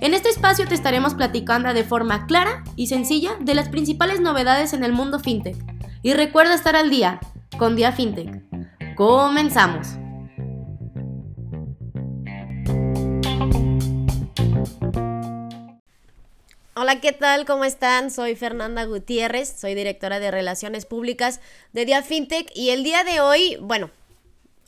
[0.00, 4.72] En este espacio te estaremos platicando de forma clara y sencilla de las principales novedades
[4.72, 5.56] en el mundo FinTech.
[6.02, 7.18] Y recuerda estar al día
[7.58, 8.44] con Dia FinTech.
[8.94, 9.88] Comenzamos.
[16.76, 17.44] Hola, ¿qué tal?
[17.44, 18.12] ¿Cómo están?
[18.12, 21.40] Soy Fernanda Gutiérrez, soy directora de Relaciones Públicas
[21.72, 23.90] de Dia FinTech y el día de hoy, bueno,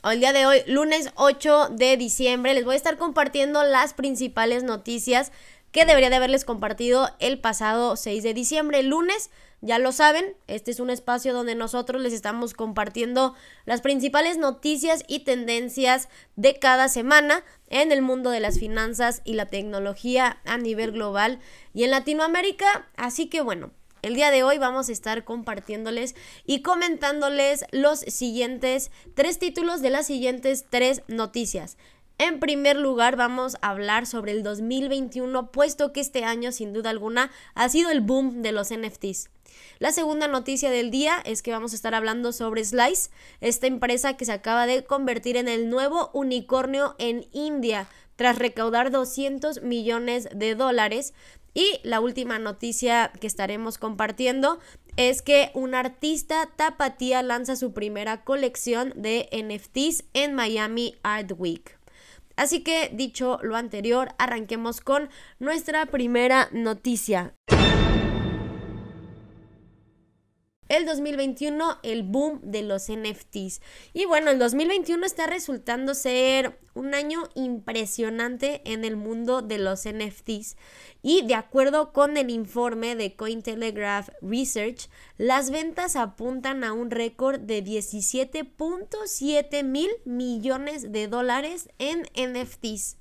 [0.09, 4.63] el día de hoy, lunes 8 de diciembre, les voy a estar compartiendo las principales
[4.63, 5.31] noticias
[5.71, 9.29] que debería de haberles compartido el pasado 6 de diciembre, lunes.
[9.61, 13.35] Ya lo saben, este es un espacio donde nosotros les estamos compartiendo
[13.65, 19.35] las principales noticias y tendencias de cada semana en el mundo de las finanzas y
[19.35, 21.39] la tecnología a nivel global
[21.75, 22.89] y en Latinoamérica.
[22.97, 23.71] Así que bueno,
[24.01, 29.89] el día de hoy vamos a estar compartiéndoles y comentándoles los siguientes tres títulos de
[29.89, 31.77] las siguientes tres noticias.
[32.17, 36.91] En primer lugar, vamos a hablar sobre el 2021, puesto que este año, sin duda
[36.91, 39.29] alguna, ha sido el boom de los NFTs.
[39.79, 44.17] La segunda noticia del día es que vamos a estar hablando sobre Slice, esta empresa
[44.17, 50.29] que se acaba de convertir en el nuevo unicornio en India tras recaudar 200 millones
[50.31, 51.15] de dólares.
[51.53, 54.59] Y la última noticia que estaremos compartiendo
[54.97, 61.77] es que un artista tapatía lanza su primera colección de NFTs en Miami Art Week.
[62.37, 67.35] Así que, dicho lo anterior, arranquemos con nuestra primera noticia.
[70.71, 73.61] El 2021 el boom de los NFTs.
[73.93, 79.85] Y bueno, el 2021 está resultando ser un año impresionante en el mundo de los
[79.85, 80.55] NFTs.
[81.01, 87.41] Y de acuerdo con el informe de Cointelegraph Research, las ventas apuntan a un récord
[87.41, 93.00] de 17.7 mil millones de dólares en NFTs.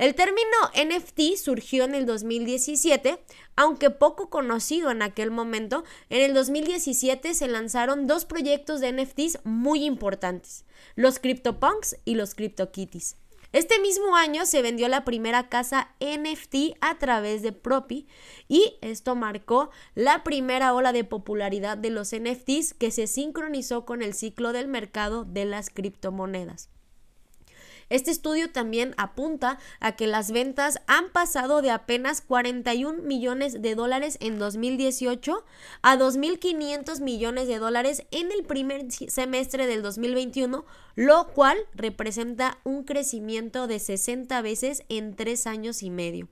[0.00, 3.22] El término NFT surgió en el 2017,
[3.54, 5.84] aunque poco conocido en aquel momento.
[6.08, 12.34] En el 2017 se lanzaron dos proyectos de NFTs muy importantes, los CryptoPunks y los
[12.34, 13.18] CryptoKitties.
[13.52, 18.06] Este mismo año se vendió la primera casa NFT a través de Propi
[18.48, 24.00] y esto marcó la primera ola de popularidad de los NFTs que se sincronizó con
[24.00, 26.70] el ciclo del mercado de las criptomonedas.
[27.90, 33.74] Este estudio también apunta a que las ventas han pasado de apenas 41 millones de
[33.74, 35.44] dólares en 2018
[35.82, 40.64] a 2.500 millones de dólares en el primer semestre del 2021,
[40.94, 46.28] lo cual representa un crecimiento de 60 veces en tres años y medio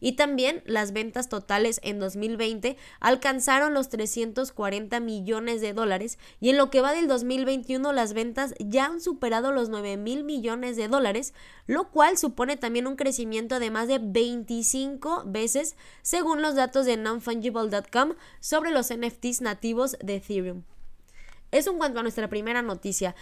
[0.00, 6.56] y también las ventas totales en 2020 alcanzaron los 340 millones de dólares y en
[6.56, 10.88] lo que va del 2021 las ventas ya han superado los 9 mil millones de
[10.88, 11.34] dólares,
[11.66, 16.96] lo cual supone también un crecimiento de más de 25 veces según los datos de
[16.96, 20.62] nonfungible.com sobre los NFTs nativos de Ethereum.
[21.50, 23.14] Eso en cuanto a nuestra primera noticia.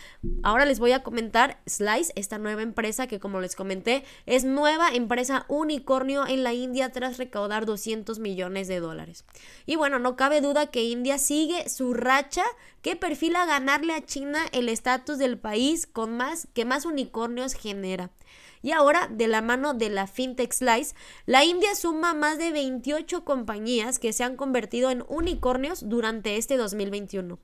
[0.43, 4.91] Ahora les voy a comentar Slice, esta nueva empresa que como les comenté es nueva
[4.91, 9.25] empresa unicornio en la India tras recaudar 200 millones de dólares.
[9.67, 12.45] Y bueno, no cabe duda que India sigue su racha
[12.83, 18.11] que perfila ganarle a China el estatus del país con más que más unicornios genera.
[18.63, 20.95] Y ahora, de la mano de la FinTech Slice,
[21.27, 26.57] la India suma más de 28 compañías que se han convertido en unicornios durante este
[26.57, 27.39] 2021.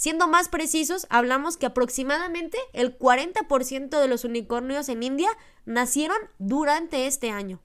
[0.00, 5.28] Siendo más precisos, hablamos que aproximadamente el 40% de los unicornios en India
[5.66, 7.60] nacieron durante este año.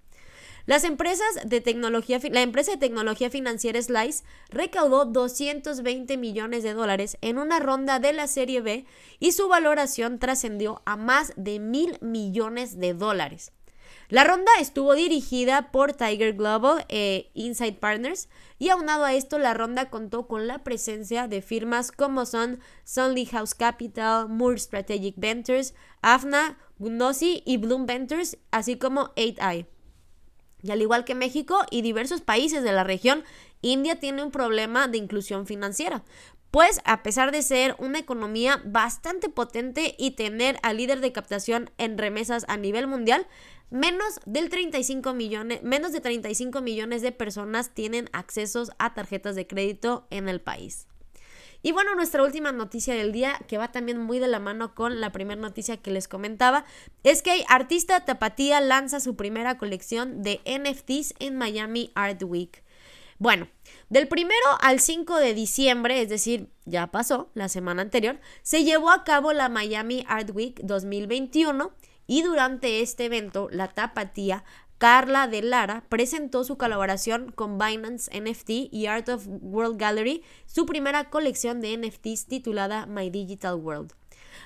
[0.66, 7.18] Las empresas de tecnología, la empresa de tecnología financiera Slice recaudó 220 millones de dólares
[7.21, 8.86] en una ronda de la serie B
[9.18, 13.54] y su valoración trascendió a más de mil millones de dólares.
[14.10, 18.30] La ronda estuvo dirigida por Tiger Global e Inside Partners
[18.60, 23.25] y aunado a esto la ronda contó con la presencia de firmas como son Sunly
[23.25, 29.66] House Capital, Moore Strategic Ventures, AFNA, Gnosi y Bloom Ventures, así como 8i.
[30.65, 33.23] Y al igual que México y diversos países de la región,
[33.62, 36.03] India tiene un problema de inclusión financiera,
[36.50, 41.69] pues a pesar de ser una economía bastante potente y tener al líder de captación
[41.77, 43.27] en remesas a nivel mundial,
[43.69, 49.45] menos del 35 millones, menos de 35 millones de personas tienen accesos a tarjetas de
[49.45, 50.88] crédito en el país.
[51.65, 55.01] Y bueno, nuestra última noticia del día, que va también muy de la mano con
[55.01, 56.63] la primera noticia que les comentaba,
[57.01, 62.63] es que Artista Tapatía lanza su primera colección de NFTs en Miami Art Week.
[63.17, 63.47] Bueno,
[63.89, 68.91] del primero al 5 de diciembre, es decir, ya pasó la semana anterior, se llevó
[68.91, 71.73] a cabo la Miami Art Week 2021
[72.07, 74.44] y durante este evento, la tapatía
[74.78, 80.66] Carla de Lara presentó su colaboración con Binance NFT y Art of World Gallery, su
[80.66, 83.94] primera colección de NFTs titulada My Digital World.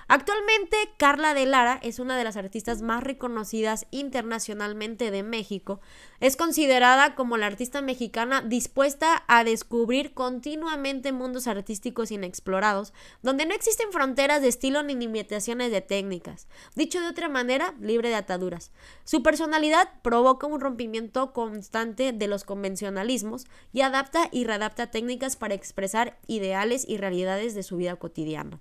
[0.07, 5.81] Actualmente, Carla de Lara es una de las artistas más reconocidas internacionalmente de México.
[6.19, 13.53] Es considerada como la artista mexicana dispuesta a descubrir continuamente mundos artísticos inexplorados, donde no
[13.53, 16.47] existen fronteras de estilo ni limitaciones de técnicas.
[16.75, 18.71] Dicho de otra manera, libre de ataduras.
[19.03, 25.53] Su personalidad provoca un rompimiento constante de los convencionalismos y adapta y readapta técnicas para
[25.53, 28.59] expresar ideales y realidades de su vida cotidiana.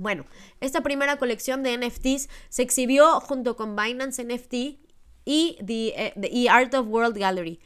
[0.00, 0.24] Bueno,
[0.60, 4.54] esta primera colección de NFTs se exhibió junto con Binance NFT
[5.26, 7.60] y, the, eh, Art of World Gallery.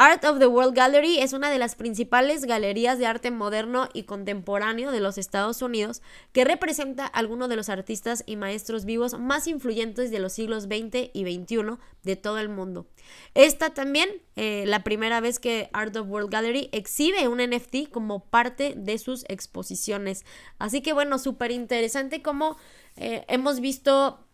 [0.00, 4.04] Art of the World Gallery es una de las principales galerías de arte moderno y
[4.04, 9.18] contemporáneo de los Estados Unidos que representa a algunos de los artistas y maestros vivos
[9.18, 12.86] más influyentes de los siglos XX y XXI de todo el mundo.
[13.34, 18.24] Esta también, eh, la primera vez que Art of World Gallery exhibe un NFT como
[18.24, 20.24] parte de sus exposiciones.
[20.60, 22.56] Así que bueno, súper interesante como
[22.94, 24.27] eh, hemos visto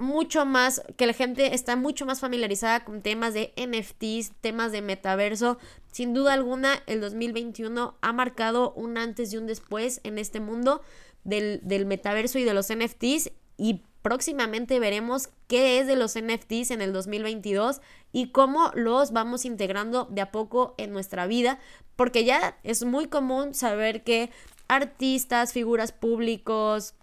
[0.00, 4.82] mucho más, que la gente está mucho más familiarizada con temas de NFTs, temas de
[4.82, 5.58] metaverso.
[5.92, 10.82] Sin duda alguna, el 2021 ha marcado un antes y un después en este mundo
[11.24, 16.70] del, del metaverso y de los NFTs y próximamente veremos qué es de los NFTs
[16.70, 17.80] en el 2022
[18.12, 21.58] y cómo los vamos integrando de a poco en nuestra vida,
[21.96, 24.30] porque ya es muy común saber que
[24.68, 26.94] artistas, figuras públicos,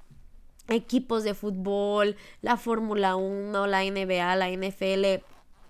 [0.67, 5.23] equipos de fútbol, la Fórmula 1, la NBA, la NFL,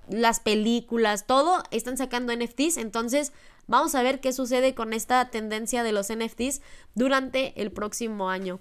[0.09, 3.33] las películas, todo están sacando NFTs, entonces
[3.67, 6.61] vamos a ver qué sucede con esta tendencia de los NFTs
[6.95, 8.59] durante el próximo año.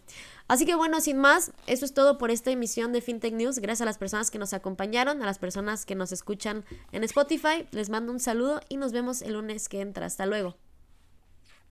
[0.48, 3.58] Así que bueno, sin más, eso es todo por esta emisión de FinTech News.
[3.58, 7.66] Gracias a las personas que nos acompañaron, a las personas que nos escuchan en Spotify.
[7.72, 10.06] Les mando un saludo y nos vemos el lunes que entra.
[10.06, 10.56] Hasta luego.